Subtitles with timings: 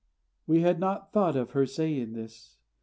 [0.47, 2.57] We had not thought of her saying this.